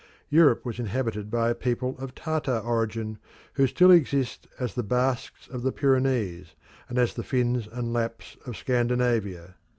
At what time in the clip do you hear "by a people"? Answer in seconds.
1.29-1.95